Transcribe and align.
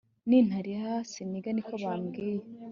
Nintariha 0.27 0.91
siniga 1.11 1.49
niko 1.53 1.73
bambwiye 1.83 2.43